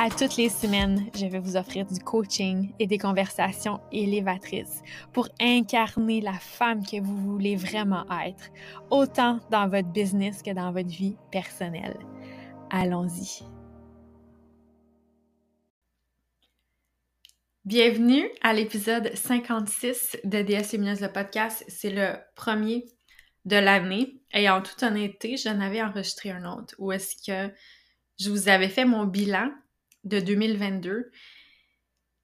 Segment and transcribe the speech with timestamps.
[0.00, 4.80] À toutes les semaines, je vais vous offrir du coaching et des conversations élévatrices
[5.12, 8.48] pour incarner la femme que vous voulez vraiment être,
[8.90, 11.98] autant dans votre business que dans votre vie personnelle.
[12.70, 13.42] Allons-y.
[17.64, 21.64] Bienvenue à l'épisode 56 de DS Lumineuse, le podcast.
[21.66, 22.84] C'est le premier
[23.46, 24.20] de l'année.
[24.32, 27.52] Et en toute honnêteté, j'en avais enregistré un autre où est-ce que
[28.20, 29.50] je vous avais fait mon bilan
[30.04, 31.10] de 2022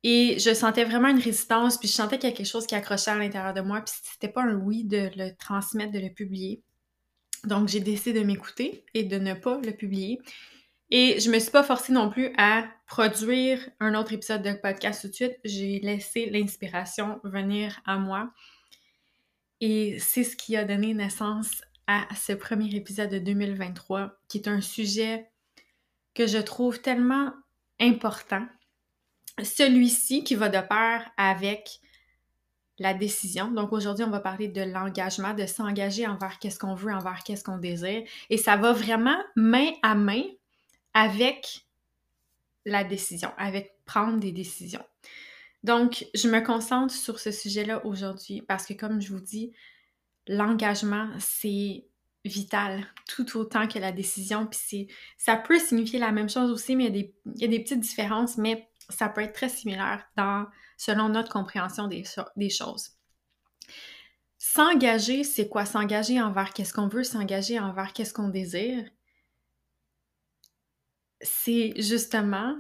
[0.07, 2.75] et je sentais vraiment une résistance, puis je sentais qu'il y a quelque chose qui
[2.75, 6.11] accrochait à l'intérieur de moi, puis c'était pas un oui de le transmettre, de le
[6.11, 6.63] publier.
[7.45, 10.21] Donc j'ai décidé de m'écouter et de ne pas le publier.
[10.91, 15.01] Et je me suis pas forcée non plus à produire un autre épisode de podcast
[15.01, 15.39] tout de suite.
[15.43, 18.31] J'ai laissé l'inspiration venir à moi.
[19.63, 24.49] Et c'est ce qui a donné naissance à ce premier épisode de 2023, qui est
[24.49, 25.31] un sujet
[26.13, 27.33] que je trouve tellement
[27.81, 28.47] important.
[29.43, 31.81] Celui-ci qui va de pair avec
[32.79, 33.51] la décision.
[33.51, 37.45] Donc aujourd'hui, on va parler de l'engagement, de s'engager envers qu'est-ce qu'on veut, envers qu'est-ce
[37.45, 38.03] qu'on désire.
[38.31, 40.25] Et ça va vraiment main à main
[40.93, 41.67] avec
[42.65, 44.85] la décision, avec prendre des décisions.
[45.63, 49.53] Donc, je me concentre sur ce sujet-là aujourd'hui parce que, comme je vous dis,
[50.27, 51.87] l'engagement, c'est
[52.25, 54.47] vital tout autant que la décision.
[54.47, 57.45] Puis ça peut signifier la même chose aussi, mais il y, a des, il y
[57.45, 62.51] a des petites différences, mais ça peut être très similaire dans, selon notre compréhension des
[62.51, 62.91] choses.
[64.47, 65.65] S'engager, c'est quoi?
[65.65, 68.85] S'engager envers qu'est-ce qu'on veut, s'engager envers qu'est-ce qu'on désire.
[71.23, 72.55] C'est justement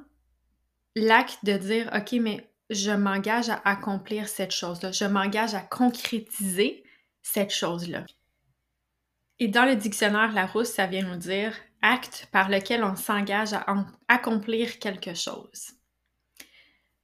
[0.96, 6.84] l'acte de dire, OK, mais je m'engage à accomplir cette chose-là, je m'engage à concrétiser
[7.22, 8.06] cette chose-là.
[9.40, 13.66] Et dans le dictionnaire Larousse, ça vient nous dire acte par lequel on s'engage à
[14.08, 15.72] accomplir quelque chose.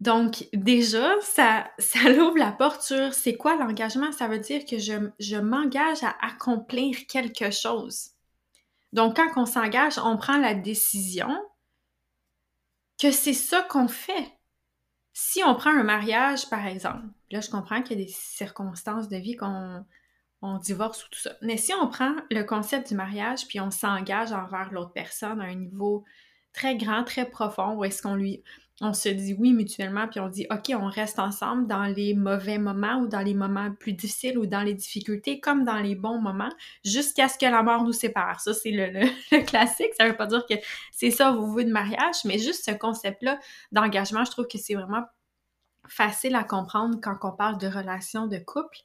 [0.00, 4.12] Donc, déjà, ça, ça ouvre la porte sur c'est quoi l'engagement?
[4.12, 8.12] Ça veut dire que je, je m'engage à accomplir quelque chose.
[8.92, 11.30] Donc, quand on s'engage, on prend la décision
[12.98, 14.32] que c'est ça qu'on fait.
[15.12, 19.08] Si on prend un mariage, par exemple, là, je comprends qu'il y a des circonstances
[19.08, 19.84] de vie qu'on
[20.42, 21.32] on divorce ou tout ça.
[21.42, 25.44] Mais si on prend le concept du mariage puis on s'engage envers l'autre personne à
[25.44, 26.04] un niveau
[26.52, 28.42] très grand, très profond, où est-ce qu'on lui,
[28.94, 33.00] se dit oui mutuellement, puis on dit ok, on reste ensemble dans les mauvais moments
[33.00, 36.50] ou dans les moments plus difficiles ou dans les difficultés, comme dans les bons moments,
[36.84, 38.40] jusqu'à ce que la mort nous sépare.
[38.40, 39.92] Ça, c'est le, classique.
[39.98, 40.54] Ça veut pas dire que
[40.92, 43.38] c'est ça vous voulez de mariage, mais juste ce concept-là
[43.70, 45.04] d'engagement, je trouve que c'est vraiment
[45.86, 48.78] facile à comprendre quand on parle de relations de couple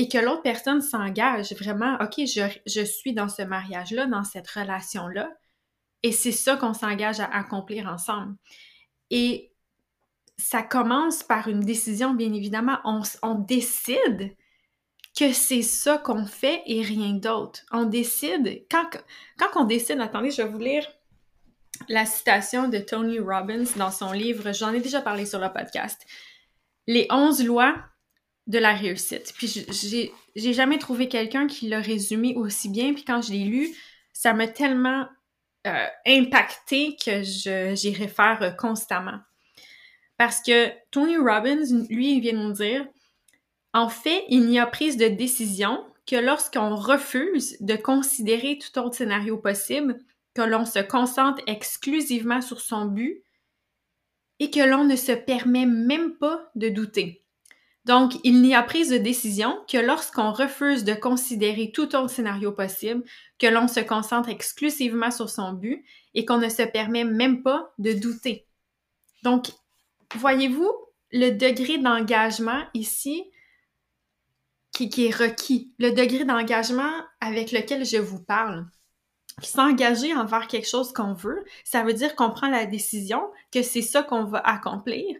[0.00, 5.30] et que l'autre personne s'engage vraiment, OK, je, suis dans ce mariage-là, dans cette relation-là,
[6.02, 8.34] et c'est ça qu'on s'engage à accomplir ensemble.
[9.10, 9.52] Et
[10.38, 12.78] ça commence par une décision, bien évidemment.
[12.84, 14.34] On, décide
[15.14, 17.60] que c'est ça qu'on fait et rien d'autre.
[17.70, 18.88] On décide, quand,
[19.38, 20.86] quand on décide, attendez, je vais vous lire
[21.90, 26.06] la citation de Tony Robbins dans son livre, j'en ai déjà parlé sur le podcast,
[26.86, 27.76] Les 11 lois
[28.46, 29.32] de la réussite.
[29.36, 29.66] Puis
[30.34, 32.92] j'ai, jamais trouvé quelqu'un qui l'a résumé aussi bien.
[32.94, 33.68] Puis quand je l'ai lu,
[34.12, 35.06] ça m'a tellement
[35.66, 39.20] euh, impacté que j'y réfère euh, constamment.
[40.16, 42.86] Parce que Tony Robbins, lui, il vient nous dire,
[43.72, 48.96] en fait, il n'y a prise de décision que lorsqu'on refuse de considérer tout autre
[48.96, 49.98] scénario possible,
[50.34, 53.22] que l'on se concentre exclusivement sur son but
[54.40, 57.24] et que l'on ne se permet même pas de douter.
[57.86, 62.52] Donc, il n'y a prise de décision que lorsqu'on refuse de considérer tout autre scénario
[62.52, 63.02] possible,
[63.38, 65.84] que l'on se concentre exclusivement sur son but
[66.14, 68.46] et qu'on ne se permet même pas de douter.
[69.22, 69.48] Donc,
[70.16, 70.70] voyez-vous
[71.12, 73.24] le degré d'engagement ici
[74.72, 78.66] qui, est requis, le degré d'engagement avec lequel je vous parle.
[79.42, 83.22] S'engager envers quelque chose qu'on veut, ça veut dire qu'on prend la décision
[83.52, 85.16] que c'est ça qu'on va accomplir,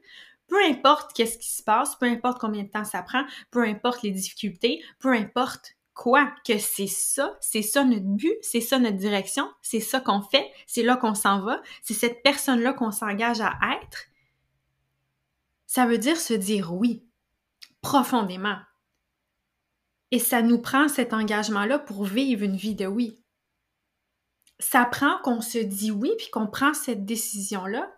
[0.50, 4.02] peu importe qu'est-ce qui se passe, peu importe combien de temps ça prend, peu importe
[4.02, 6.32] les difficultés, peu importe quoi?
[6.46, 10.50] Que c'est ça, c'est ça notre but, c'est ça notre direction, c'est ça qu'on fait,
[10.66, 14.06] c'est là qu'on s'en va, c'est cette personne-là qu'on s'engage à être,
[15.66, 17.06] ça veut dire se dire oui,
[17.80, 18.58] profondément.
[20.10, 23.22] Et ça nous prend cet engagement-là pour vivre une vie de oui.
[24.58, 27.88] Ça prend qu'on se dit oui puis qu'on prend cette décision-là.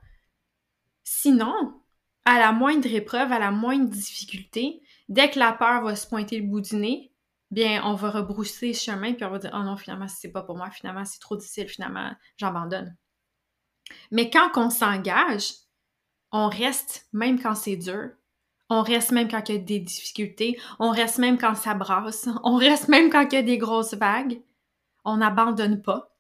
[1.02, 1.81] Sinon,
[2.24, 6.38] à la moindre épreuve, à la moindre difficulté, dès que la peur va se pointer
[6.38, 7.12] le bout du nez,
[7.50, 10.56] bien, on va rebrousser chemin puis on va dire Oh non, finalement, c'est pas pour
[10.56, 12.96] moi, finalement, c'est trop difficile, finalement, j'abandonne.
[14.10, 15.52] Mais quand on s'engage,
[16.32, 18.10] on reste même quand c'est dur.
[18.70, 20.58] On reste même quand il y a des difficultés.
[20.78, 22.26] On reste même quand ça brasse.
[22.42, 24.40] On reste même quand il y a des grosses vagues.
[25.04, 26.11] On n'abandonne pas.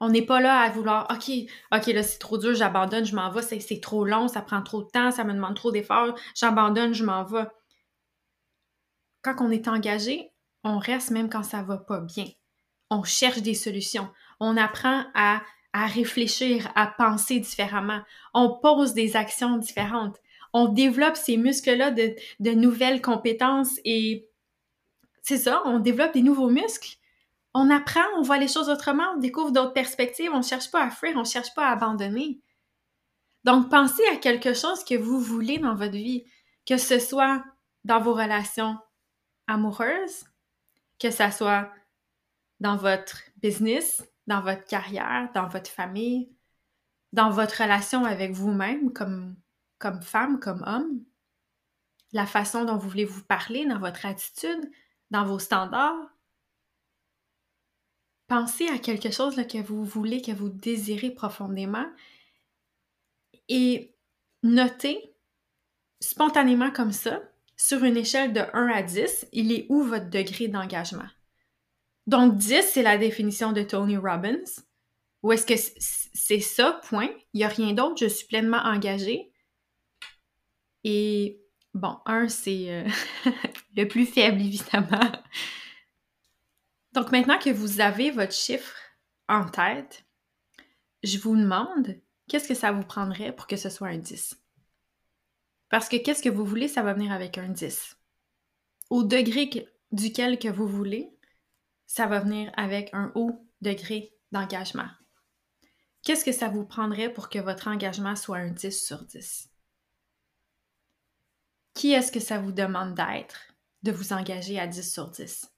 [0.00, 1.30] On n'est pas là à vouloir, OK,
[1.72, 4.82] OK, là, c'est trop dur, j'abandonne, je m'en vais, c'est trop long, ça prend trop
[4.82, 7.46] de temps, ça me demande trop d'efforts, j'abandonne, je m'en vais.
[9.22, 10.32] Quand on est engagé,
[10.64, 12.26] on reste même quand ça va pas bien.
[12.90, 14.08] On cherche des solutions.
[14.38, 15.40] On apprend à
[15.76, 18.00] à réfléchir, à penser différemment.
[18.32, 20.16] On pose des actions différentes.
[20.54, 24.26] On développe ces muscles-là de, de nouvelles compétences et
[25.20, 26.96] c'est ça, on développe des nouveaux muscles.
[27.58, 30.84] On apprend, on voit les choses autrement, on découvre d'autres perspectives, on ne cherche pas
[30.84, 32.38] à fuir, on ne cherche pas à abandonner.
[33.44, 36.26] Donc, pensez à quelque chose que vous voulez dans votre vie,
[36.66, 37.42] que ce soit
[37.84, 38.76] dans vos relations
[39.46, 40.26] amoureuses,
[40.98, 41.72] que ce soit
[42.60, 46.28] dans votre business, dans votre carrière, dans votre famille,
[47.14, 49.34] dans votre relation avec vous-même comme,
[49.78, 51.02] comme femme, comme homme,
[52.12, 54.70] la façon dont vous voulez vous parler, dans votre attitude,
[55.10, 56.15] dans vos standards.
[58.28, 61.86] Pensez à quelque chose que vous voulez, que vous désirez profondément
[63.48, 63.94] et
[64.42, 65.14] notez
[66.00, 67.22] spontanément comme ça,
[67.56, 71.08] sur une échelle de 1 à 10, il est où votre degré d'engagement?
[72.06, 74.44] Donc 10, c'est la définition de Tony Robbins.
[75.22, 75.54] Ou est-ce que
[76.14, 77.08] c'est ça, point?
[77.32, 79.32] Il n'y a rien d'autre, je suis pleinement engagée.
[80.84, 81.40] Et
[81.74, 82.88] bon, 1, c'est euh,
[83.76, 85.12] le plus faible, évidemment.
[86.96, 88.74] Donc maintenant que vous avez votre chiffre
[89.28, 90.06] en tête,
[91.02, 94.42] je vous demande qu'est-ce que ça vous prendrait pour que ce soit un 10?
[95.68, 97.98] Parce que qu'est-ce que vous voulez, ça va venir avec un 10.
[98.88, 99.50] Au degré
[99.92, 101.14] duquel que vous voulez,
[101.86, 104.88] ça va venir avec un haut degré d'engagement.
[106.02, 109.50] Qu'est-ce que ça vous prendrait pour que votre engagement soit un 10 sur 10?
[111.74, 113.52] Qui est-ce que ça vous demande d'être,
[113.82, 115.52] de vous engager à 10 sur 10?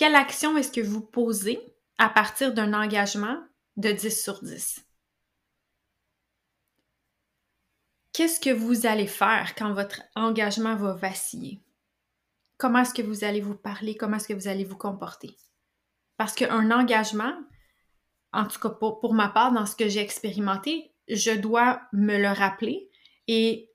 [0.00, 1.60] Quelle action est-ce que vous posez
[1.98, 3.36] à partir d'un engagement
[3.76, 4.82] de 10 sur 10?
[8.14, 11.60] Qu'est-ce que vous allez faire quand votre engagement va vaciller?
[12.56, 13.94] Comment est-ce que vous allez vous parler?
[13.94, 15.36] Comment est-ce que vous allez vous comporter?
[16.16, 17.34] Parce qu'un engagement,
[18.32, 22.28] en tout cas pour, ma part, dans ce que j'ai expérimenté, je dois me le
[22.28, 22.90] rappeler
[23.26, 23.70] et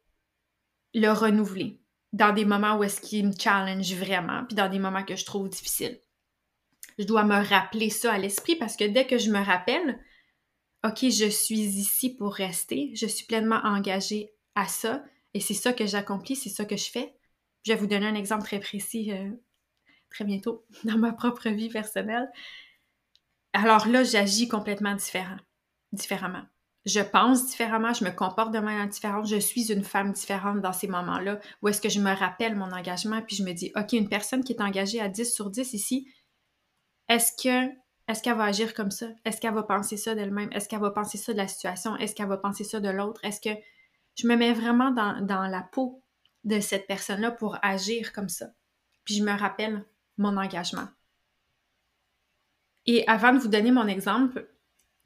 [0.95, 1.83] le renouveler
[2.13, 5.25] dans des moments où est-ce qu'il me challenge vraiment, puis dans des moments que je
[5.25, 5.99] trouve difficiles.
[6.97, 9.99] Je dois me rappeler ça à l'esprit parce que dès que je me rappelle,
[10.85, 15.03] OK, je suis ici pour rester, je suis pleinement engagée à ça
[15.33, 17.15] et c'est ça que j'accomplis, c'est ça que je fais.
[17.65, 19.31] Je vais vous donner un exemple très précis euh,
[20.09, 22.29] très bientôt dans ma propre vie personnelle.
[23.53, 26.43] Alors là, j'agis complètement différemment.
[26.85, 30.73] Je pense différemment, je me comporte de manière différente, je suis une femme différente dans
[30.73, 33.93] ces moments-là, où est-ce que je me rappelle mon engagement, puis je me dis, OK,
[33.93, 36.07] une personne qui est engagée à 10 sur 10 ici,
[37.07, 37.73] est-ce que
[38.07, 39.07] est-ce qu'elle va agir comme ça?
[39.23, 40.51] Est-ce qu'elle va penser ça d'elle-même?
[40.51, 41.95] Est-ce qu'elle va penser ça de la situation?
[41.97, 43.19] Est-ce qu'elle va penser ça de l'autre?
[43.23, 43.59] Est-ce que
[44.15, 46.03] je me mets vraiment dans, la peau
[46.43, 48.47] de cette personne-là pour agir comme ça?
[49.05, 49.83] Puis je me rappelle
[50.17, 50.87] mon engagement.
[52.85, 54.47] Et avant de vous donner mon exemple,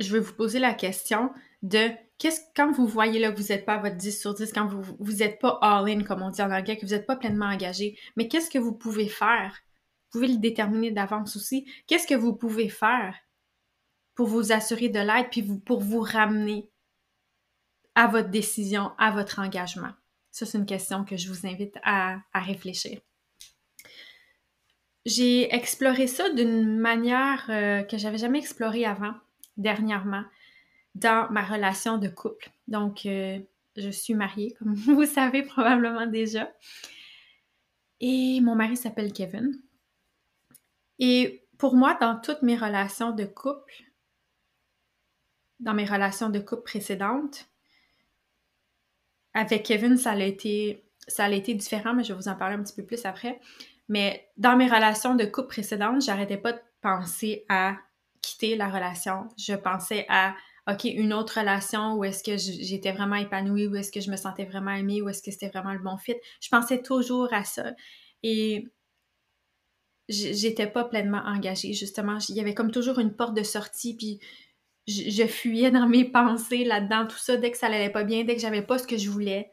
[0.02, 3.66] je vais vous poser la question de qu'est-ce quand vous voyez là que vous n'êtes
[3.66, 6.52] pas à votre 10 sur 10, quand vous n'êtes pas all-in, comme on dit en
[6.52, 9.62] anglais, que vous n'êtes pas pleinement engagé, mais qu'est-ce que vous pouvez faire?
[10.12, 11.70] Pouvez le déterminer d'avance aussi.
[11.88, 13.16] Qu'est-ce que vous pouvez faire
[14.16, 16.70] pour vous assurer de l'aide, puis pour vous ramener
[17.96, 19.92] à votre décision, à votre engagement?
[20.32, 23.00] Ça, c'est une question que je vous invite à réfléchir.
[25.06, 29.14] J'ai exploré ça d'une manière euh, que j'avais jamais explorée avant,
[29.58, 30.24] dernièrement,
[30.94, 32.52] dans ma relation de couple.
[32.68, 33.40] Donc, euh,
[33.76, 36.52] je suis mariée, comme vous savez probablement déjà.
[38.02, 39.60] Et mon mari s'appelle Kevin.
[41.00, 43.84] Et pour moi, dans toutes mes relations de couple,
[45.60, 47.50] dans mes relations de couple précédentes,
[49.34, 52.56] avec Kevin, ça a été, ça a été différent, mais je vais vous en parler
[52.56, 53.40] un petit peu plus après.
[53.88, 57.78] Mais dans mes relations de couple précédentes, j'arrêtais pas de penser à
[58.22, 59.30] quitter la relation.
[59.38, 60.36] Je pensais à
[60.70, 64.18] OK, une autre relation où est-ce que j'étais vraiment épanouie, où est-ce que je me
[64.18, 66.16] sentais vraiment aimée, où est-ce que c'était vraiment le bon fit.
[66.42, 67.72] Je pensais toujours à ça.
[68.22, 68.68] Et
[70.10, 72.18] j'étais pas pleinement engagée, justement.
[72.28, 74.20] Il y avait comme toujours une porte de sortie, puis
[74.88, 78.36] je, fuyais dans mes pensées là-dedans, tout ça, dès que ça allait pas bien, dès
[78.36, 79.52] que j'avais pas ce que je voulais,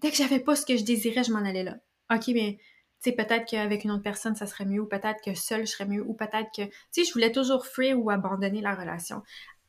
[0.00, 1.76] dès que j'avais pas ce que je désirais, je m'en allais là.
[2.10, 2.58] OK, mais
[3.02, 5.72] tu sais, peut-être qu'avec une autre personne, ça serait mieux, ou peut-être que seule, je
[5.72, 9.22] serais mieux, ou peut-être que, tu sais, je voulais toujours fuir ou abandonner la relation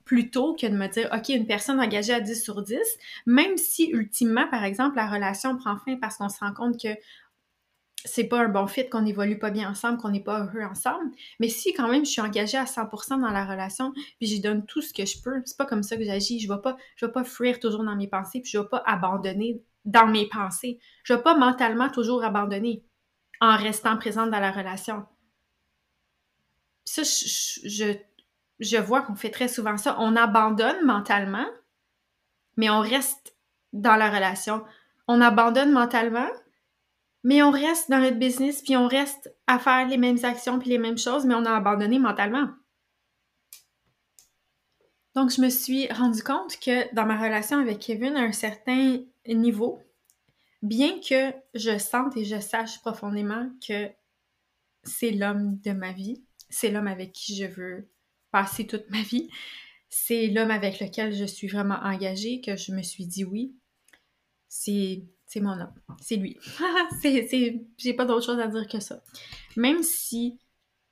[0.05, 2.77] plutôt que de me dire, OK, une personne engagée à 10 sur 10,
[3.25, 6.89] même si ultimement, par exemple, la relation prend fin parce qu'on se rend compte que
[8.05, 11.11] c'est pas un bon fit, qu'on évolue pas bien ensemble, qu'on n'est pas heureux ensemble.
[11.39, 14.65] Mais si quand même je suis engagée à 100% dans la relation, puis j'y donne
[14.65, 16.39] tout ce que je peux, c'est pas comme ça que j'agis.
[16.39, 18.83] Je vais pas, je vais pas fuir toujours dans mes pensées, puis je vais pas
[18.85, 20.79] abandonner dans mes pensées.
[21.03, 22.83] Je vais pas mentalement toujours abandonner
[23.41, 25.05] en restant présente dans la relation.
[26.85, 27.93] Ça, je,
[28.59, 29.97] je vois qu'on fait très souvent ça.
[29.99, 31.47] On abandonne mentalement,
[32.57, 33.35] mais on reste
[33.73, 34.63] dans la relation.
[35.07, 36.29] On abandonne mentalement,
[37.25, 40.69] mais on reste dans notre business, puis on reste à faire les mêmes actions, puis
[40.69, 42.49] les mêmes choses, mais on a abandonné mentalement.
[45.15, 48.99] Donc, je me suis rendu compte que dans ma relation avec Kevin, à un certain
[49.27, 49.81] niveau,
[50.61, 53.89] bien que je sente et je sache profondément que
[54.83, 57.89] c'est l'homme de ma vie, c'est l'homme avec qui je veux
[58.29, 59.31] passer toute ma vie,
[59.89, 63.55] c'est l'homme avec lequel je suis vraiment engagée, que je me suis dit oui,
[64.55, 66.37] c'est mon homme, c'est lui.
[67.01, 69.01] c'est, j'ai pas d'autre chose à dire que ça.
[69.57, 70.39] Même si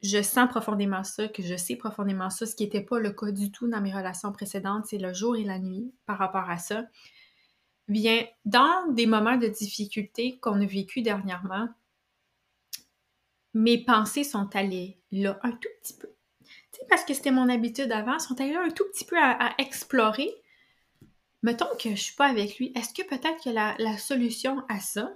[0.01, 3.31] je sens profondément ça, que je sais profondément ça, ce qui n'était pas le cas
[3.31, 6.57] du tout dans mes relations précédentes, c'est le jour et la nuit par rapport à
[6.57, 6.83] ça.
[7.87, 11.69] Bien, dans des moments de difficulté qu'on a vécu dernièrement,
[13.53, 16.09] mes pensées sont allées là un tout petit peu.
[16.71, 19.17] Tu sais, parce que c'était mon habitude avant, sont allées là un tout petit peu
[19.17, 20.33] à explorer
[21.43, 25.13] mettons que je suis pas avec lui, est-ce que peut-être que la, solution à ça,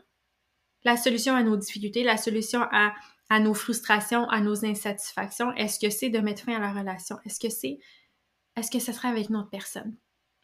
[0.84, 2.94] la solution à nos difficultés, la solution à,
[3.40, 7.18] nos frustrations, à nos insatisfactions, est-ce que c'est de mettre fin à la relation?
[7.26, 7.80] Est-ce que c'est,
[8.56, 9.96] est-ce que ce serait avec une autre personne?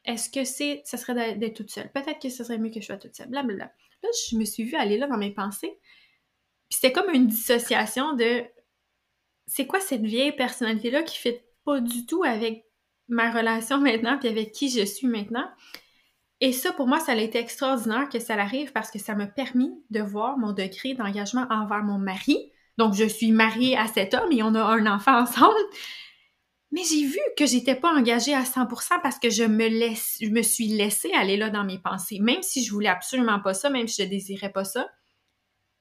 [0.06, 1.92] Est-ce que c'est, ce serait d'être toute seule?
[1.92, 3.66] Peut-être que ce serait mieux que je sois toute seule, blablabla.
[3.66, 5.80] Là, je me suis vue aller là dans mes pensées.
[6.70, 8.44] Puis c'était comme une dissociation de
[9.48, 12.66] c'est quoi cette vieille personnalité-là qui fait pas du tout avec
[13.08, 15.48] ma relation maintenant, puis avec qui je suis maintenant.
[16.42, 19.28] Et ça, pour moi, ça a été extraordinaire que ça arrive parce que ça m'a
[19.28, 22.52] permis de voir mon degré d'engagement envers mon mari.
[22.78, 25.56] Donc, je suis mariée à cet homme et on a un enfant ensemble.
[26.72, 30.30] Mais j'ai vu que j'étais pas engagée à 100% parce que je me laisse, je
[30.30, 32.18] me suis laissée aller là dans mes pensées.
[32.20, 34.90] Même si je voulais absolument pas ça, même si je désirais pas ça,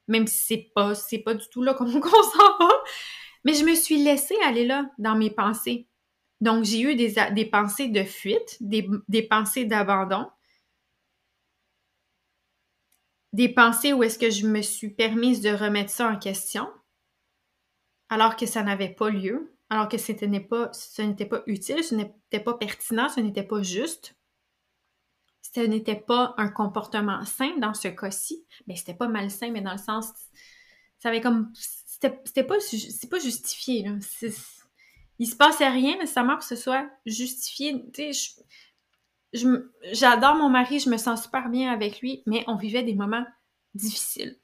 [0.06, 2.70] même si c'est pas, c'est pas du tout là qu'on s'en va.
[3.44, 5.88] Mais je me suis laissée aller là dans mes pensées.
[6.42, 10.26] Donc, j'ai eu des, pensées de fuite, des, pensées d'abandon,
[13.32, 16.68] des pensées où est-ce que je me suis permise de remettre ça en question,
[18.08, 20.72] alors que ça n'avait pas lieu, alors que ce n'était pas,
[21.30, 24.16] pas utile, ce n'était pas pertinent, ce n'était pas juste.
[25.42, 28.44] Ce n'était pas un comportement sain dans ce cas-ci.
[28.66, 30.08] Mais c'était pas malsain, mais dans le sens,
[30.98, 32.56] ça avait comme, c'était pas,
[33.10, 33.92] pas justifié, là
[35.22, 37.80] il se passait rien nécessairement pour que ce soit justifié.
[39.92, 43.24] J'adore mon mari, je me sens super bien avec lui, mais on vivait des moments
[43.72, 44.36] difficiles.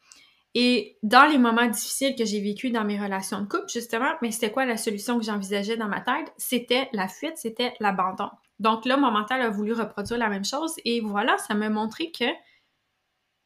[0.54, 4.30] Et dans les moments difficiles que j'ai vécu dans mes relations de couple, justement, mais
[4.30, 6.32] c'était quoi la solution que j'envisageais dans ma tête?
[6.37, 8.30] C'était la fuite, c'était l'abandon.
[8.61, 12.12] Donc là, mon mental a voulu reproduire la même chose et voilà, ça m'a montré
[12.12, 12.25] que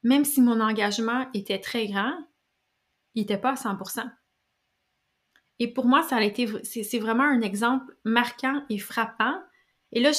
[0.03, 2.13] même si mon engagement était très grand,
[3.15, 4.03] il n'était pas à 100%.
[5.59, 9.35] Et pour moi, ça a été, c'est vraiment un exemple marquant et frappant.
[9.93, 10.11] Et là,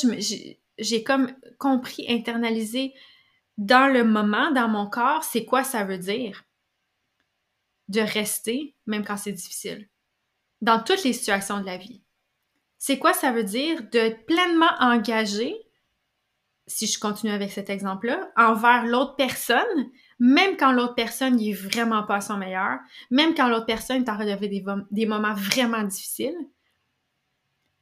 [0.78, 2.94] j'ai comme compris, internalisé
[3.58, 6.44] dans le moment, dans mon corps, c'est quoi ça veut dire
[7.90, 9.90] de rester, même quand c'est difficile,
[10.62, 12.02] dans toutes les situations de la vie.
[12.78, 15.56] C'est quoi ça veut dire d'être pleinement engagé,
[16.66, 22.04] si je continue avec cet exemple-là, envers l'autre personne, même quand l'autre personne n'est vraiment
[22.04, 22.80] pas son meilleur,
[23.12, 26.38] même quand l'autre personne est en train des, moments vraiment difficiles,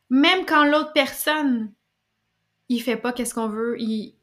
[0.09, 1.73] même quand l'autre personne,
[2.69, 4.15] il fait pas qu'est-ce qu'on veut, il...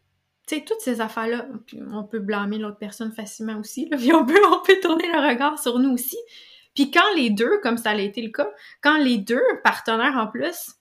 [0.46, 1.46] Tu sais, toutes ces affaires-là,
[1.92, 5.58] on peut blâmer l'autre personne facilement aussi, puis on peut, on peut tourner le regard
[5.58, 6.16] sur nous aussi.
[6.74, 8.50] Puis quand les deux, comme ça a été le cas,
[8.80, 10.77] quand les deux partenaires en plus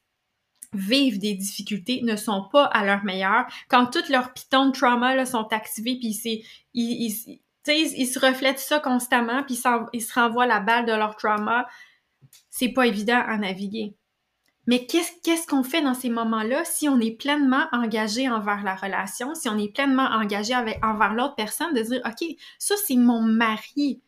[0.74, 5.16] vivent des difficultés, ne sont pas à leur meilleur, quand toutes leurs pitons de trauma
[5.16, 6.44] là, sont activés, puis c'est,
[6.74, 9.60] ils, se reflètent ça constamment, puis
[9.94, 11.68] ils, se renvoient la balle de leur trauma.
[12.50, 13.96] C'est pas évident à naviguer.
[14.68, 16.66] Mais qu'est-ce qu'on fait dans ces moments-là?
[16.66, 21.14] Si on est pleinement engagé envers la relation, si on est pleinement engagé avec, envers
[21.14, 24.02] l'autre personne, de dire, OK, ça c'est mon mari.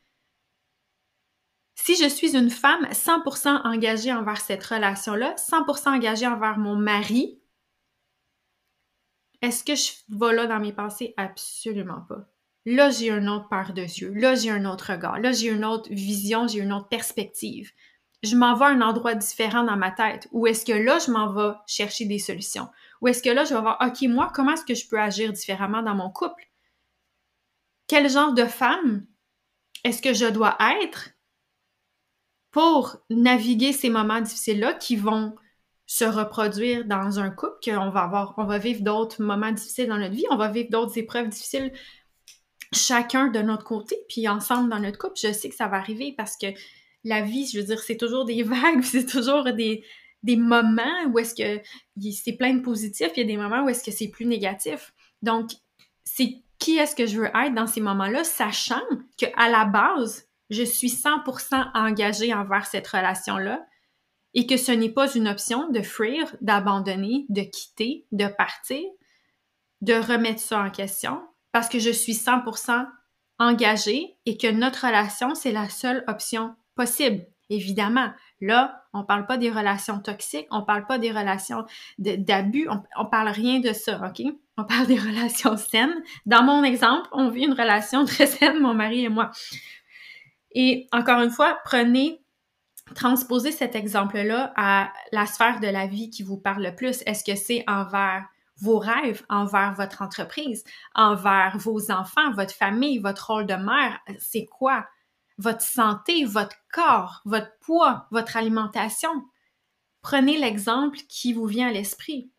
[1.90, 7.42] Si je suis une femme 100% engagée envers cette relation-là, 100% engagée envers mon mari,
[9.42, 11.16] est-ce que je vais là dans mes pensées?
[11.18, 12.30] Absolument pas.
[12.68, 14.14] Là, j'ai une autre paire de yeux.
[14.14, 15.20] Là, j'ai un autre regard.
[15.20, 17.72] Là, j'ai une autre vision, j'ai une autre perspective
[18.22, 20.28] je m'en vais à un endroit différent dans ma tête?
[20.34, 22.68] Ou est-ce que là, je m'en vais chercher des solutions?
[23.00, 25.32] Ou est-ce que là, je vais voir, OK, moi, comment est-ce que je peux agir
[25.32, 26.52] différemment dans mon couple?
[27.88, 29.08] Quel genre de femme
[29.86, 31.12] est-ce que je dois être?
[32.52, 35.36] Pour naviguer ces moments difficiles-là qui vont
[35.86, 39.98] se reproduire dans un couple, qu'on va avoir, on va vivre d'autres moments difficiles dans
[39.98, 41.72] notre vie, on va vivre d'autres épreuves difficiles
[42.74, 45.20] chacun de notre côté, puis ensemble dans notre couple.
[45.22, 46.48] Je sais que ça va arriver parce que
[47.04, 49.84] la vie, je veux dire, c'est toujours des vagues, c'est toujours des,
[50.24, 51.62] des moments où est-ce que
[52.12, 54.94] c'est plein de positifs, il y a des moments où est-ce que c'est plus négatif.
[55.22, 55.52] Donc,
[56.04, 58.82] c'est qui est-ce que je veux être dans ces moments-là, sachant
[59.18, 63.66] que à la base, je suis 100% engagée envers cette relation-là
[64.34, 68.84] et que ce n'est pas une option de fuir, d'abandonner, de quitter, de partir,
[69.82, 72.88] de remettre ça en question parce que je suis 100%
[73.40, 78.12] engagée et que notre relation, c'est la seule option possible, évidemment.
[78.42, 81.66] Là, on parle pas des relations toxiques, on parle pas des relations
[81.98, 84.26] d'abus, on, on parle rien de ça, OK?
[84.58, 86.04] On parle des relations saines.
[86.26, 89.32] Dans mon exemple, on vit une relation très saine, mon mari et moi.
[90.52, 92.22] Et encore une fois, prenez,
[92.96, 97.04] transposez cet exemple-là à la sphère de la vie qui vous parle le plus.
[97.06, 98.26] Est-ce que c'est envers
[98.58, 100.64] vos rêves, envers votre entreprise,
[100.96, 104.00] envers vos enfants, votre famille, votre rôle de mère?
[104.20, 104.86] C'est quoi?
[105.40, 109.10] votre santé, votre corps, votre poids, votre alimentation?
[110.02, 112.30] Prenez l'exemple qui vous vient à l'esprit.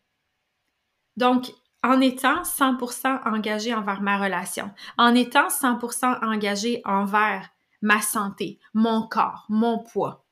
[1.17, 1.51] Donc,
[1.83, 7.49] en étant 100% engagé envers ma relation, en étant 100% engagé envers
[7.81, 10.25] ma santé, mon corps, mon poids,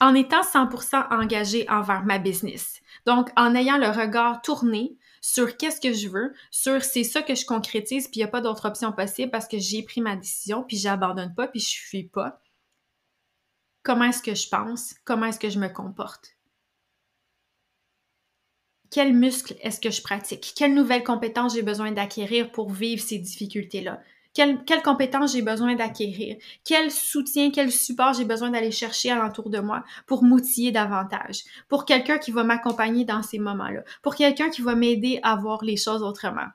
[0.00, 2.80] en étant 100% engagé envers ma business.
[3.06, 7.34] Donc, en ayant le regard tourné sur qu'est-ce que je veux, sur c'est ça que
[7.34, 10.16] je concrétise, puis il n'y a pas d'autre option possible parce que j'ai pris ma
[10.16, 12.40] décision, puis j'abandonne pas, puis je fuis pas.
[13.82, 14.94] Comment est-ce que je pense?
[15.04, 16.36] Comment est-ce que je me comporte?
[18.90, 20.52] Quels muscles est-ce que je pratique?
[20.56, 24.02] Quelles nouvelles compétences j'ai besoin d'acquérir pour vivre ces difficultés-là?
[24.32, 26.36] Quelles, compétences j'ai besoin d'acquérir?
[26.64, 31.42] Quel soutien, quel support j'ai besoin d'aller chercher alentour de moi pour m'outiller davantage?
[31.68, 33.82] Pour quelqu'un qui va m'accompagner dans ces moments-là?
[34.02, 36.46] Pour quelqu'un qui va m'aider à voir les choses autrement?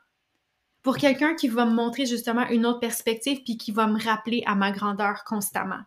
[0.84, 4.42] Pour quelqu'un qui va me montrer justement une autre perspective puis qui va me rappeler
[4.46, 5.82] à ma grandeur constamment?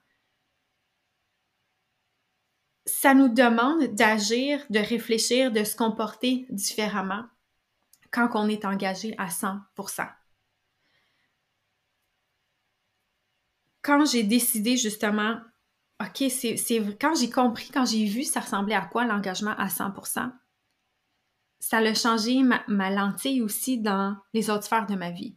[2.84, 7.24] Ça nous demande d'agir, de réfléchir, de se comporter différemment
[8.10, 10.08] quand on est engagé à 100%.
[13.82, 15.38] Quand j'ai décidé justement,
[16.00, 16.56] OK, c'est
[17.00, 20.30] quand j'ai compris, quand j'ai vu ça ressemblait à quoi l'engagement à 100%,
[21.60, 25.36] ça a changé ma, lentille aussi dans les autres sphères de ma vie.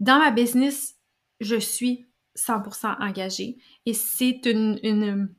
[0.00, 0.96] Dans ma business,
[1.40, 5.34] je suis 100% engagée et c'est une, une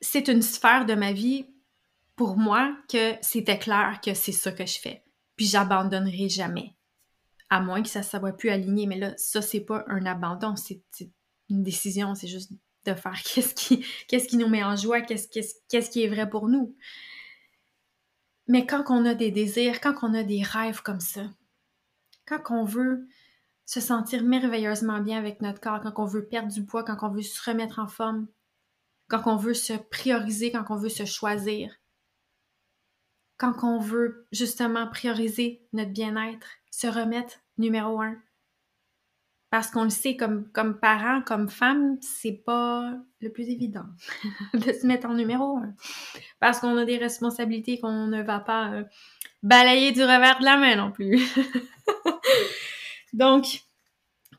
[0.00, 1.46] c'est une sphère de ma vie
[2.16, 5.04] pour moi que c'était clair que c'est ça que je fais.
[5.36, 6.74] Puis j'abandonnerai jamais
[7.52, 8.86] à moins que ça ne soit plus aligné.
[8.86, 10.82] Mais là, ça, c'est pas un abandon, c'est
[11.50, 12.50] une décision, c'est juste
[12.86, 13.54] de faire qu'est-ce
[14.26, 15.28] qui, nous met en joie, qu'est-ce,
[15.68, 16.74] qu'est-ce, qui est vrai pour nous.
[18.48, 21.24] Mais quand on a des désirs, quand on a des rêves comme ça,
[22.26, 23.06] quand on veut
[23.66, 27.12] se sentir merveilleusement bien avec notre corps, quand on veut perdre du poids, quand on
[27.12, 28.28] veut se remettre en forme,
[29.08, 31.70] quand on veut se prioriser, quand on veut se choisir,
[33.36, 38.16] quand on veut justement prioriser notre bien-être, se remettre numéro un.
[39.50, 43.84] Parce qu'on le sait, comme, comme parent, comme femme, c'est pas le plus évident
[44.54, 45.74] de se mettre en numéro un.
[46.40, 48.84] Parce qu'on a des responsabilités qu'on ne va pas euh,
[49.42, 51.20] balayer du revers de la main non plus.
[53.12, 53.62] Donc,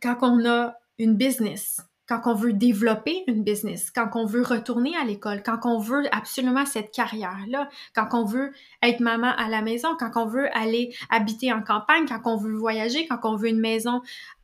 [0.01, 4.95] quand on a une business, quand on veut développer une business, quand on veut retourner
[4.97, 9.61] à l'école, quand on veut absolument cette carrière-là, quand on veut être maman à la
[9.61, 13.49] maison, quand on veut aller habiter en campagne, quand on veut voyager, quand on veut
[13.49, 14.01] une maison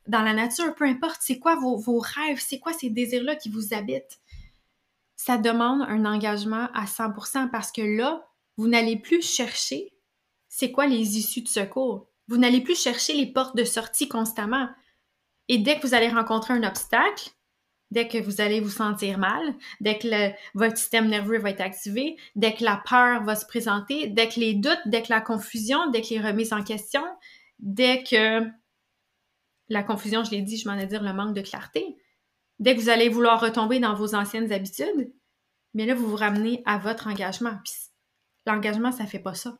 [0.08, 3.74] dans la nature, peu importe, c'est quoi vos, rêves, c'est quoi ces désirs-là qui vous
[3.74, 4.19] habitent?
[5.15, 8.26] Ça demande un engagement à 100% parce que là,
[8.58, 9.93] vous n'allez plus chercher
[10.48, 12.08] c'est quoi les issues de secours.
[12.28, 14.67] Vous n'allez plus chercher les portes de sortie constamment.
[15.48, 17.30] Et dès que vous allez rencontrer un obstacle,
[17.91, 20.08] dès que vous allez vous sentir mal, dès que
[20.54, 24.39] votre système nerveux va être activé, dès que la peur va se présenter, dès que
[24.39, 27.04] les doutes, dès que la confusion, dès que les remises en question,
[27.60, 28.47] dès que
[29.69, 31.97] la confusion, je l'ai dit, je m'en ai dire le manque de clarté,
[32.60, 35.13] dès que vous allez vouloir retomber dans vos anciennes habitudes,
[35.73, 37.60] mais là, vous vous ramenez à votre engagement.
[38.45, 39.58] L'engagement, ça fait pas ça.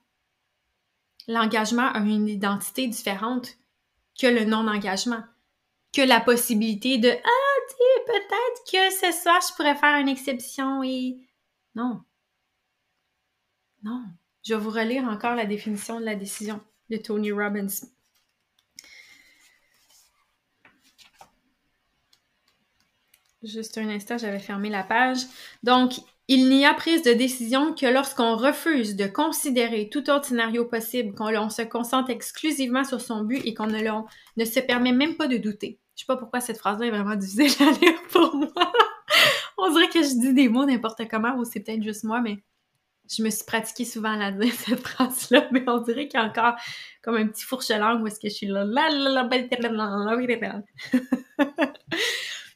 [1.28, 3.58] L'engagement a une identité différente
[4.20, 5.24] que le non-engagement,
[5.94, 7.49] que la possibilité de Ah,
[8.06, 11.18] peut-être que ce soir, je pourrais faire une exception et.
[11.76, 12.02] Non.
[13.84, 14.04] Non.
[14.44, 17.68] Je vais vous relire encore la définition de la décision de Tony Robbins.
[23.44, 25.20] Juste un instant, j'avais fermé la page.
[25.64, 25.94] Donc,
[26.28, 31.16] il n'y a prise de décision que lorsqu'on refuse de considérer tout autre scénario possible,
[31.16, 35.38] qu'on se concentre exclusivement sur son but et qu'on ne se permet même pas de
[35.38, 35.80] douter.
[36.00, 38.72] Je sais pas pourquoi cette phrase-là est vraiment difficile à lire pour moi.
[39.58, 42.42] On dirait que je dis des mots n'importe comment ou c'est peut-être juste moi, mais
[43.14, 46.24] je me suis pratiquée souvent à la dire, cette phrase-là, mais on dirait qu'il y
[46.24, 46.56] a encore
[47.02, 48.64] comme un petit fourche-langue où est-ce que je suis là.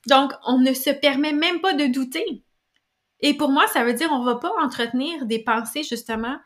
[0.08, 2.46] Donc, on ne se permet même pas de douter.
[3.20, 6.38] Et pour moi, ça veut dire on va pas entretenir des pensées justement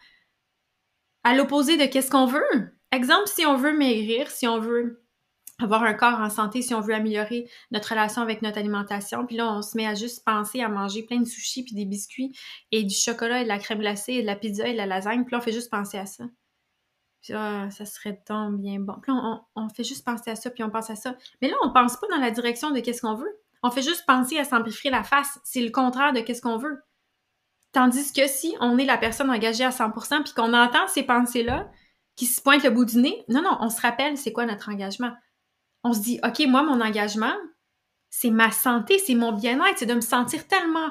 [1.23, 2.73] à l'opposé de qu'est-ce qu'on veut.
[2.91, 5.06] Exemple, si on veut maigrir, si on veut
[5.59, 9.35] avoir un corps en santé, si on veut améliorer notre relation avec notre alimentation, puis
[9.35, 12.37] là, on se met à juste penser à manger plein de sushis, puis des biscuits,
[12.71, 14.85] et du chocolat, et de la crème glacée, et de la pizza, et de la
[14.85, 16.25] lasagne, puis là, on fait juste penser à ça.
[17.21, 18.93] Puis ah, ça serait tant bien bon.
[19.01, 21.15] Puis là, on, on, fait juste penser à ça, puis on pense à ça.
[21.41, 23.41] Mais là, on pense pas dans la direction de qu'est-ce qu'on veut.
[23.63, 25.39] On fait juste penser à s'amplifier la face.
[25.43, 26.83] C'est le contraire de qu'est-ce qu'on veut.
[27.73, 31.69] Tandis que si on est la personne engagée à 100% puis qu'on entend ces pensées-là
[32.15, 34.69] qui se pointent le bout du nez, non, non, on se rappelle c'est quoi notre
[34.69, 35.11] engagement.
[35.87, 37.35] On se dit, OK, moi, mon engagement,
[38.09, 40.89] c'est ma santé, c'est mon bien-être, c'est de me sentir tellement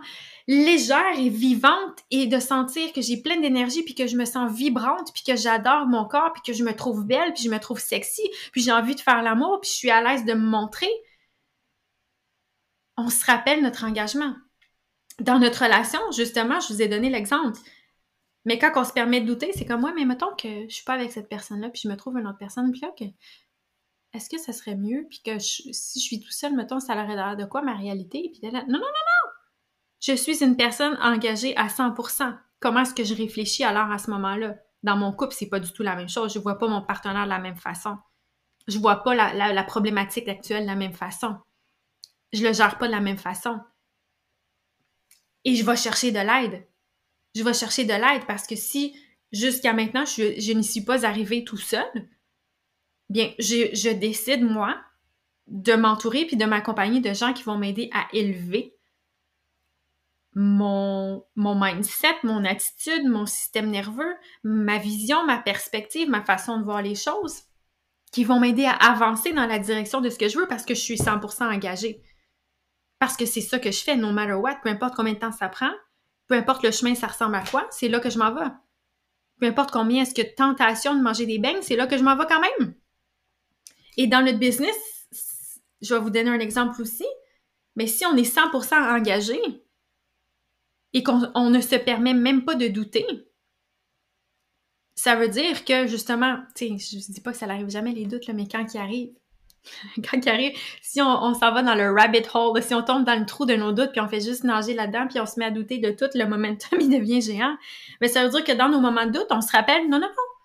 [0.49, 4.53] légère et vivante et de sentir que j'ai plein d'énergie puis que je me sens
[4.53, 7.59] vibrante puis que j'adore mon corps puis que je me trouve belle puis je me
[7.59, 10.47] trouve sexy puis j'ai envie de faire l'amour puis je suis à l'aise de me
[10.47, 10.91] montrer
[12.97, 14.35] on se rappelle notre engagement.
[15.21, 17.59] Dans notre relation, justement, je vous ai donné l'exemple.
[18.45, 20.85] Mais quand on se permet de douter, c'est comme moi, mais mettons que je suis
[20.85, 23.05] pas avec cette personne-là, puis je me trouve une autre personne, puis là, que,
[24.13, 27.17] est-ce que ça serait mieux, puis que si je suis tout seul, mettons, ça aurait
[27.17, 28.31] l'air de quoi ma réalité?
[28.33, 29.31] Puis là, non, non, non, non!
[30.01, 32.39] Je suis une personne engagée à 100%.
[32.61, 34.57] Comment est-ce que je réfléchis alors à ce moment-là?
[34.83, 36.33] Dans mon couple, c'est pas du tout la même chose.
[36.33, 37.97] Je vois pas mon partenaire de la même façon.
[38.69, 41.37] Je vois pas la, problématique actuelle de la même façon
[42.33, 43.61] je le gère pas de la même façon.
[45.45, 46.67] Et je vais chercher de l'aide.
[47.35, 48.97] Je vais chercher de l'aide parce que si
[49.33, 51.87] jusqu'à maintenant, je, je n'y suis pas arrivée tout seul,
[53.09, 54.77] bien, je, je décide, moi,
[55.47, 58.77] de m'entourer puis de m'accompagner de gens qui vont m'aider à élever
[60.35, 64.15] mon, mon mindset, mon attitude, mon système nerveux,
[64.45, 67.43] ma vision, ma perspective, ma façon de voir les choses,
[68.13, 70.75] qui vont m'aider à avancer dans la direction de ce que je veux parce que
[70.75, 72.03] je suis 100% engagée.
[72.99, 75.33] Parce que c'est ça que je fais, no matter what, peu importe combien de temps
[75.33, 75.73] ça prend,
[76.27, 78.51] peu importe le chemin, ça ressemble à quoi, c'est là que je m'en vais.
[79.41, 82.17] Peu importe combien est-ce que tentation de manger des beignes, c'est là que je m'en
[82.17, 82.75] vais quand même.
[83.97, 84.77] Et dans notre business,
[85.81, 87.07] je vais vous donner un exemple aussi,
[87.77, 89.41] mais si on est 100% engagé
[90.93, 93.07] et qu'on ne se permet même pas de douter,
[94.95, 98.07] ça veut dire que justement, tu sais, je dis pas que ça n'arrive jamais les
[98.07, 99.15] doutes, mais quand ils arrivent,
[100.11, 103.19] quand il arrive, si on, s'en va dans le rabbit hole, si on tombe dans
[103.19, 105.47] le trou de nos doutes, puis on fait juste nager là-dedans, puis on se met
[105.47, 107.57] à douter de tout, le momentum, il devient géant.
[108.01, 110.09] Mais ça veut dire que dans nos moments de doute, on se rappelle, non, non,
[110.09, 110.36] non,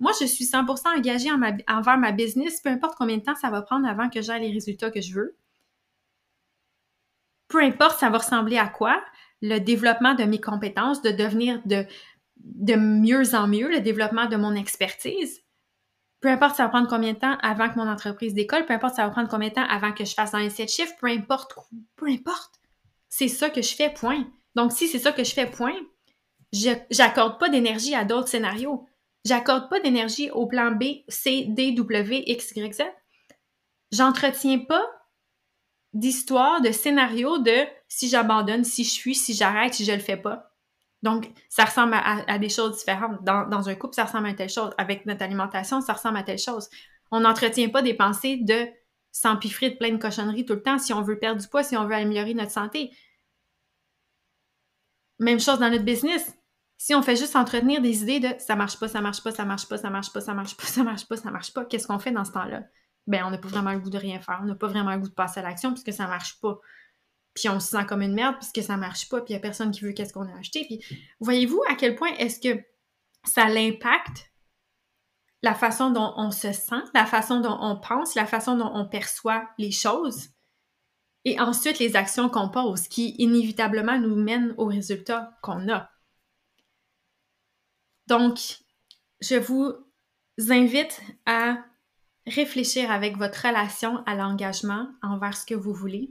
[0.00, 3.62] moi, je suis 100% engagée envers ma business, peu importe combien de temps ça va
[3.62, 5.36] prendre avant que j'aie les résultats que je veux.
[7.48, 9.02] Peu importe ça va ressembler à quoi,
[9.40, 11.86] le développement de mes compétences, de devenir de,
[12.36, 15.42] de mieux en mieux, le développement de mon expertise,
[16.20, 18.96] peu importe ça va prendre combien de temps avant que mon entreprise décolle, peu importe
[18.96, 21.54] ça va prendre combien de temps avant que je fasse les 7 chiffres, peu importe,
[21.96, 22.54] peu importe.
[23.08, 24.26] C'est ça que je fais, point.
[24.54, 25.74] Donc, si c'est ça que je fais, point,
[26.52, 28.86] j'accorde pas d'énergie à d'autres scénarios.
[29.24, 32.82] J'accorde pas d'énergie au plan B, C, D, W, X, Y, Z.
[33.90, 34.86] J'entretiens pas
[35.92, 40.16] d'histoire, de scénario de si j'abandonne, si je fuis, si j'arrête, si je le fais
[40.16, 40.52] pas.
[41.02, 43.22] Donc, ça ressemble à, des choses différentes.
[43.22, 44.70] Dans, un couple, ça ressemble à telle chose.
[44.78, 46.68] Avec notre alimentation, ça ressemble à telle chose.
[47.10, 48.66] On n'entretient pas des pensées de
[49.12, 51.76] s'empiffrer de plein de cochonneries tout le temps si on veut perdre du poids, si
[51.76, 52.90] on veut améliorer notre santé.
[55.18, 56.37] Même chose dans notre business.
[56.78, 59.44] Si on fait juste entretenir des idées de ça marche pas, ça marche pas, ça
[59.44, 61.88] marche pas, ça marche pas, ça marche pas, ça marche pas, ça marche pas, qu'est-ce
[61.88, 62.62] qu'on fait dans ce temps-là?
[63.08, 64.38] Ben, on n'a pas vraiment le goût de rien faire.
[64.42, 66.60] On n'a pas vraiment le goût de passer à l'action puisque ça marche pas.
[67.34, 69.40] Puis on se sent comme une merde puisque ça marche pas, puis il n'y a
[69.40, 70.64] personne qui veut qu'est-ce qu'on a acheté.
[70.66, 70.84] Puis
[71.18, 72.62] voyez-vous à quel point est-ce que
[73.24, 74.30] ça l'impacte
[75.42, 78.86] la façon dont on se sent, la façon dont on pense, la façon dont on
[78.86, 80.28] perçoit les choses,
[81.24, 85.90] et ensuite les actions qu'on pose qui inévitablement nous mènent au résultat qu'on a?
[88.08, 88.38] Donc,
[89.20, 89.74] je vous
[90.48, 91.58] invite à
[92.26, 96.10] réfléchir avec votre relation à l'engagement envers ce que vous voulez.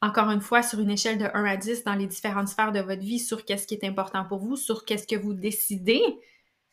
[0.00, 2.80] Encore une fois, sur une échelle de 1 à 10 dans les différentes sphères de
[2.80, 6.02] votre vie, sur qu'est-ce qui est important pour vous, sur qu'est-ce que vous décidez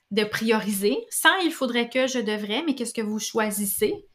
[0.10, 4.08] de prioriser, sans il faudrait que je devrais, mais qu'est-ce que vous choisissez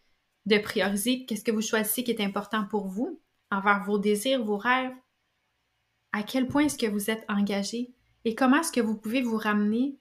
[0.46, 3.20] de prioriser, qu'est-ce que vous choisissez qui est important pour vous,
[3.52, 4.92] envers vos désirs, vos rêves,
[6.12, 7.94] à quel point est-ce que vous êtes engagé?
[8.24, 9.96] Et comment est-ce que vous pouvez vous ramener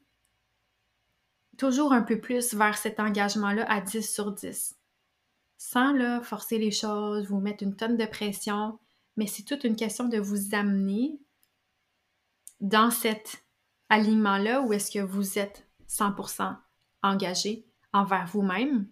[1.63, 4.75] toujours un peu plus vers cet engagement-là à 10 sur 10.
[5.57, 8.77] Sans là, forcer les choses, vous mettre une tonne de pression,
[9.15, 11.17] mais c'est toute une question de vous amener
[12.59, 13.45] dans cet
[13.87, 16.53] alignement-là où est-ce que vous êtes 100%
[17.01, 18.89] engagé envers vous-même,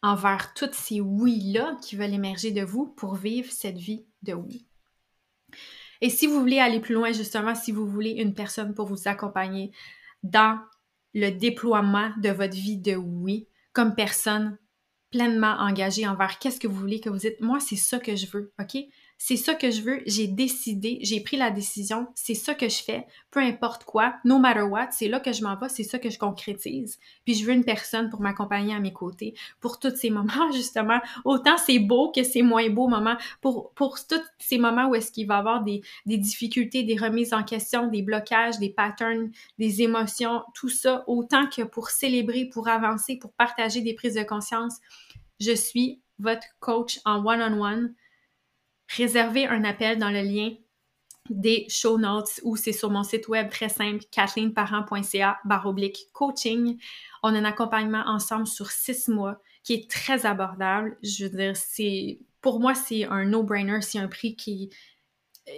[0.00, 4.68] envers toutes ces oui-là qui veulent émerger de vous pour vivre cette vie de oui.
[6.00, 9.08] Et si vous voulez aller plus loin, justement, si vous voulez une personne pour vous
[9.08, 9.72] accompagner
[10.22, 10.60] dans
[11.14, 14.58] le déploiement de votre vie de oui, comme personne
[15.10, 18.26] pleinement engagée envers qu'est-ce que vous voulez que vous dites, moi, c'est ça que je
[18.26, 18.76] veux, OK?
[19.16, 22.82] C'est ça que je veux, j'ai décidé, j'ai pris la décision, c'est ça que je
[22.82, 25.98] fais, peu importe quoi, no matter what, c'est là que je m'en vais, c'est ça
[25.98, 26.98] que je concrétise.
[27.24, 31.00] Puis je veux une personne pour m'accompagner à mes côtés pour tous ces moments, justement,
[31.24, 35.12] autant c'est beau que c'est moins beau moments, pour, pour tous ces moments où est-ce
[35.12, 39.82] qu'il va y avoir des, difficultés, des remises en question, des blocages, des patterns, des
[39.82, 44.74] émotions, tout ça, autant que pour célébrer, pour avancer, pour partager des prises de conscience.
[45.40, 47.58] Je suis votre coach en one-on-one.
[47.58, 47.94] -on -one
[48.96, 50.50] réservez un appel dans le lien
[51.30, 56.78] des show notes ou c'est sur mon site web très simple, kathleenparent.ca baroblique coaching.
[57.22, 60.98] On a un accompagnement ensemble sur six mois qui est très abordable.
[61.02, 64.70] Je veux dire, c'est, pour moi, c'est un no-brainer, c'est un prix qui,
[65.48, 65.52] euh,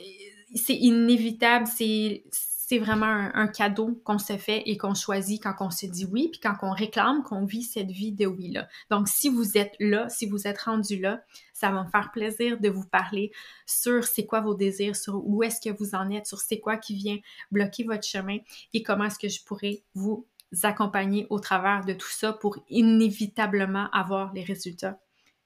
[0.55, 2.25] c'est inévitable, c'est,
[2.69, 6.31] c'est vraiment un, cadeau qu'on se fait et qu'on choisit quand on se dit oui,
[6.33, 8.67] puis quand on réclame qu'on vit cette vie de oui-là.
[8.91, 12.59] Donc, si vous êtes là, si vous êtes rendu là, ça va me faire plaisir
[12.59, 13.31] de vous parler
[13.67, 16.77] sur c'est quoi vos désirs, sur où est-ce que vous en êtes, sur c'est quoi
[16.77, 17.19] qui vient
[17.53, 18.39] bloquer votre chemin
[18.75, 20.27] et comment est-ce que je pourrais vous
[20.65, 24.99] accompagner au travers de tout ça pour inévitablement avoir les résultats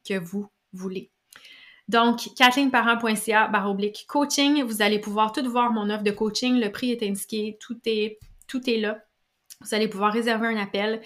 [0.09, 1.11] que vous voulez.
[1.90, 4.62] Donc, kathleenparent.ca baroblique coaching.
[4.62, 6.61] Vous allez pouvoir tout voir mon offre de coaching.
[6.61, 7.59] Le prix est indiqué.
[7.61, 9.03] Tout est, tout est là.
[9.61, 11.03] Vous allez pouvoir réserver un appel.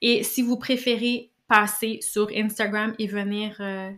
[0.00, 3.90] Et si vous préférez passer sur Instagram et venir euh,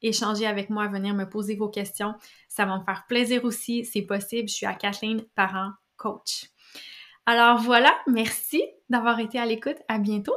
[0.00, 2.14] échanger avec moi, venir me poser vos questions,
[2.48, 3.84] ça va me faire plaisir aussi.
[3.84, 4.48] C'est possible.
[4.48, 6.46] Je suis à Kathleen Parent Coach.
[7.26, 9.76] Alors voilà, merci d'avoir été à l'écoute.
[9.88, 10.36] À bientôt.